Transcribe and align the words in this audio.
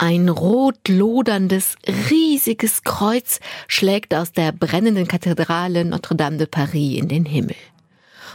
Ein 0.00 0.28
rot 0.28 0.88
loderndes, 0.88 1.74
riesiges 2.08 2.84
Kreuz 2.84 3.40
schlägt 3.66 4.14
aus 4.14 4.30
der 4.30 4.52
brennenden 4.52 5.08
Kathedrale 5.08 5.84
Notre-Dame 5.84 6.36
de 6.36 6.46
Paris 6.46 6.98
in 7.00 7.08
den 7.08 7.24
Himmel. 7.24 7.56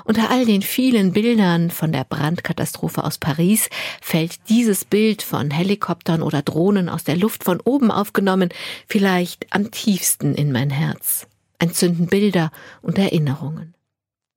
Unter 0.03 0.29
all 0.29 0.45
den 0.45 0.61
vielen 0.61 1.13
Bildern 1.13 1.71
von 1.71 1.93
der 1.93 2.03
Brandkatastrophe 2.03 3.05
aus 3.05 3.17
Paris 3.17 3.69
fällt 4.01 4.49
dieses 4.49 4.83
Bild 4.83 5.21
von 5.21 5.51
Helikoptern 5.51 6.21
oder 6.21 6.41
Drohnen 6.41 6.89
aus 6.89 7.05
der 7.05 7.15
Luft 7.15 7.45
von 7.45 7.61
oben 7.61 7.91
aufgenommen 7.91 8.49
vielleicht 8.89 9.47
am 9.51 9.71
tiefsten 9.71 10.35
in 10.35 10.51
mein 10.51 10.69
Herz. 10.69 11.27
Entzünden 11.59 12.07
Bilder 12.07 12.51
und 12.81 12.97
Erinnerungen. 12.97 13.73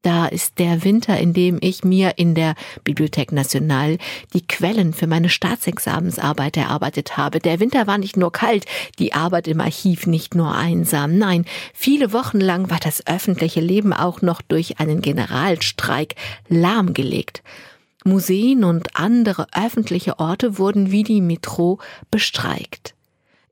Da 0.07 0.27
ist 0.27 0.61
der 0.61 0.85
Winter, 0.85 1.19
in 1.19 1.33
dem 1.33 1.59
ich 1.61 1.83
mir 1.83 2.17
in 2.17 2.37
der 2.37 2.55
Bibliothèque 2.85 3.35
Nationale 3.35 3.99
die 4.35 4.47
Quellen 4.47 4.93
für 4.93 5.09
meine 5.09 5.29
Staatsexamensarbeit 5.29 6.57
erarbeitet 6.57 7.17
habe. 7.17 7.41
Der 7.41 7.59
Winter 7.59 7.89
war 7.89 7.99
nicht 7.99 8.17
nur 8.17 8.31
kalt, 8.31 8.67
die 9.01 9.15
Arbeit 9.15 9.49
im 9.49 9.61
Archiv 9.61 10.07
nicht 10.07 10.37
nur 10.37 10.55
einsam. 10.55 11.19
Nein, 11.19 11.45
viele 11.75 12.13
Wochen 12.13 12.39
lang 12.39 12.71
war 12.71 12.79
das 12.79 13.05
öffentliche 13.09 13.59
Leben 13.59 13.93
auch 13.93 14.23
noch 14.23 14.43
durch 14.43 14.79
einen 14.79 15.03
Generalstreik 15.03 16.15
lahmgelegt. 16.49 17.43
Museen 18.05 18.63
und 18.63 18.95
andere 18.95 19.49
öffentliche 19.53 20.21
Orte 20.21 20.57
wurden 20.57 20.93
wie 20.93 21.03
die 21.03 21.21
Metro 21.21 21.81
bestreikt. 22.13 22.95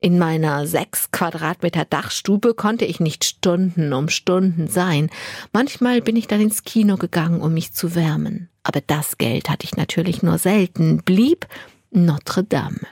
In 0.04 0.18
meiner 0.18 0.66
sechs 0.66 1.12
Quadratmeter 1.12 1.86
Dachstube 1.86 2.52
konnte 2.52 2.84
ich 2.84 3.00
nicht 3.00 3.24
Stunden 3.24 3.94
um 3.94 4.10
Stunden 4.10 4.68
sein. 4.68 5.08
Manchmal 5.54 6.02
bin 6.02 6.14
ich 6.14 6.26
dann 6.26 6.42
ins 6.42 6.62
Kino 6.62 6.98
gegangen, 6.98 7.40
um 7.40 7.54
mich 7.54 7.72
zu 7.72 7.94
wärmen. 7.94 8.50
Aber 8.64 8.82
das 8.86 9.16
Geld 9.16 9.48
hatte 9.48 9.64
ich 9.64 9.78
natürlich 9.78 10.22
nur 10.22 10.36
selten, 10.36 10.98
blieb 10.98 11.46
Notre 11.90 12.44
Dame. 12.44 12.86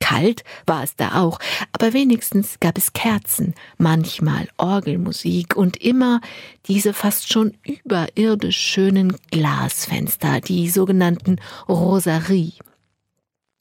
Kalt 0.00 0.44
war 0.64 0.82
es 0.82 0.96
da 0.96 1.20
auch, 1.20 1.40
aber 1.72 1.92
wenigstens 1.92 2.58
gab 2.58 2.78
es 2.78 2.94
Kerzen, 2.94 3.54
manchmal 3.76 4.48
Orgelmusik 4.56 5.56
und 5.56 5.76
immer 5.76 6.22
diese 6.68 6.94
fast 6.94 7.30
schon 7.30 7.52
überirdisch 7.64 8.56
schönen 8.56 9.14
Glasfenster, 9.30 10.40
die 10.40 10.70
sogenannten 10.70 11.36
Rosarie. 11.68 12.54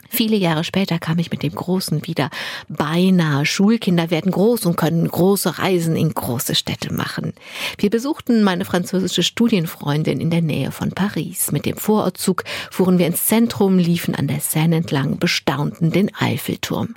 Viele 0.10 0.36
Jahre 0.36 0.64
später 0.64 1.00
kam 1.00 1.20
ich 1.20 1.32
mit 1.32 1.44
dem 1.44 1.54
Großen 1.54 2.06
wieder. 2.06 2.30
Beinahe 2.68 3.46
Schulkinder 3.46 4.12
werden 4.12 4.32
groß 4.32 4.66
und 4.66 4.76
können 4.76 5.08
große 5.08 5.60
Reisen 5.60 5.96
in 5.96 6.14
große 6.14 6.56
Städte 6.56 6.94
machen. 6.94 7.34
Wir 7.78 7.90
besuchten 7.90 8.44
meine 8.44 8.66
französische 8.66 9.24
Studienfreundin 9.24 10.20
in 10.20 10.30
der 10.30 10.42
Nähe 10.42 10.72
von 10.72 10.92
Paris. 10.92 11.52
Mit 11.52 11.66
dem 11.66 11.78
Vorortzug 11.78 12.44
fuhren 12.72 13.00
wir 13.00 13.08
ins 13.08 13.26
Zentrum, 13.26 13.78
liefen 13.78 14.16
an 14.16 14.28
der 14.28 14.42
Seine 14.42 14.78
entlang, 14.78 15.18
bestaunten 15.18 15.92
den 15.92 16.14
Eiffelturm. 16.16 16.96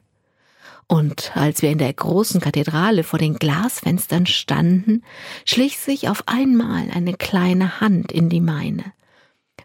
Und 0.86 1.32
als 1.34 1.60
wir 1.60 1.70
in 1.70 1.78
der 1.78 1.92
großen 1.92 2.40
Kathedrale 2.40 3.04
vor 3.04 3.18
den 3.18 3.34
Glasfenstern 3.34 4.26
standen, 4.26 5.02
schlich 5.44 5.78
sich 5.78 6.08
auf 6.08 6.22
einmal 6.26 6.90
eine 6.94 7.12
kleine 7.12 7.80
Hand 7.80 8.10
in 8.10 8.30
die 8.30 8.40
meine. 8.40 8.84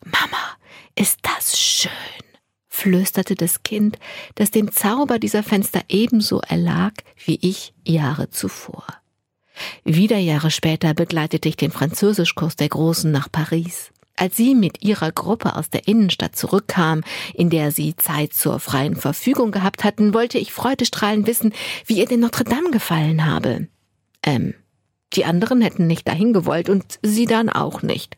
Mama, 0.03 0.38
ist 0.95 1.22
flüsterte 2.84 3.36
das 3.36 3.64
Kind, 3.64 3.98
das 4.36 4.52
dem 4.52 4.70
Zauber 4.70 5.17
dieser 5.17 5.42
Fenster 5.42 5.81
ebenso 5.88 6.42
erlag 6.42 6.92
wie 7.26 7.39
ich 7.42 7.73
Jahre 7.86 8.30
zuvor. 8.30 8.86
Wieder 9.86 10.17
Jahre 10.17 10.52
später 10.52 10.94
begleitete 10.94 11.48
ich 11.48 11.56
den 11.56 11.72
Französischkurs 11.72 12.58
der 12.58 12.67
Großen 12.67 13.09
nach 13.09 13.31
Paris. 13.31 13.92
Als 14.17 14.36
sie 14.36 14.54
mit 14.54 14.84
ihrer 14.84 15.14
Gruppe 15.14 15.56
aus 15.56 15.70
der 15.70 15.88
Innenstadt 15.88 16.36
zurückkam, 16.36 17.04
in 17.34 17.50
der 17.50 17.72
sie 17.72 17.95
Zeit 17.95 18.34
zur 18.34 18.59
freien 18.59 18.98
Verfügung 18.98 19.52
gehabt 19.52 19.86
hatten, 19.86 20.14
wollte 20.14 20.38
ich 20.38 20.52
freudestrahlend 20.52 21.26
wissen, 21.26 21.54
wie 21.86 22.00
ihr 22.00 22.06
denn 22.06 22.20
Notre 22.20 22.44
Dame 22.44 22.70
gefallen 22.70 23.26
habe. 23.26 23.70
Ähm, 24.23 24.56
die 25.14 25.23
anderen 25.23 25.61
hätten 25.61 25.88
nicht 25.88 26.06
dahin 26.06 26.34
gewollt 26.34 26.67
und 26.67 27.00
sie 27.02 27.28
dann 27.28 27.50
auch 27.50 27.81
nicht. 27.81 28.17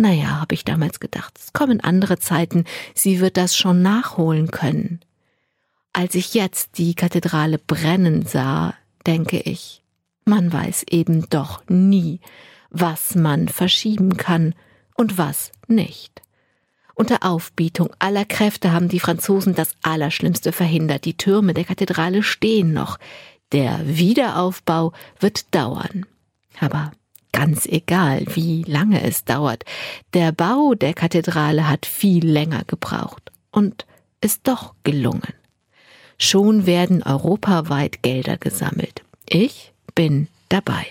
Naja, 0.00 0.40
habe 0.40 0.54
ich 0.54 0.64
damals 0.64 0.98
gedacht, 0.98 1.38
es 1.38 1.52
kommen 1.52 1.82
andere 1.82 2.18
Zeiten, 2.18 2.64
sie 2.94 3.20
wird 3.20 3.36
das 3.36 3.54
schon 3.54 3.82
nachholen 3.82 4.50
können. 4.50 5.00
Als 5.92 6.14
ich 6.14 6.32
jetzt 6.32 6.78
die 6.78 6.94
Kathedrale 6.94 7.58
brennen 7.58 8.24
sah, 8.24 8.72
denke 9.06 9.40
ich, 9.40 9.82
man 10.24 10.50
weiß 10.50 10.86
eben 10.88 11.28
doch 11.28 11.62
nie, 11.68 12.20
was 12.70 13.14
man 13.14 13.48
verschieben 13.48 14.16
kann 14.16 14.54
und 14.94 15.18
was 15.18 15.52
nicht. 15.66 16.22
Unter 16.94 17.22
Aufbietung 17.22 17.90
aller 17.98 18.24
Kräfte 18.24 18.72
haben 18.72 18.88
die 18.88 19.00
Franzosen 19.00 19.54
das 19.54 19.74
Allerschlimmste 19.82 20.52
verhindert. 20.52 21.04
Die 21.04 21.18
Türme 21.18 21.52
der 21.52 21.64
Kathedrale 21.64 22.22
stehen 22.22 22.72
noch. 22.72 22.96
Der 23.52 23.80
Wiederaufbau 23.84 24.94
wird 25.18 25.54
dauern. 25.54 26.06
Aber 26.58 26.92
Ganz 27.32 27.66
egal, 27.66 28.24
wie 28.34 28.62
lange 28.62 29.02
es 29.02 29.24
dauert, 29.24 29.64
der 30.14 30.32
Bau 30.32 30.74
der 30.74 30.94
Kathedrale 30.94 31.68
hat 31.68 31.86
viel 31.86 32.26
länger 32.26 32.64
gebraucht 32.66 33.30
und 33.50 33.86
ist 34.20 34.46
doch 34.48 34.74
gelungen. 34.82 35.34
Schon 36.18 36.66
werden 36.66 37.02
europaweit 37.02 38.02
Gelder 38.02 38.36
gesammelt. 38.36 39.02
Ich 39.28 39.72
bin 39.94 40.28
dabei. 40.48 40.86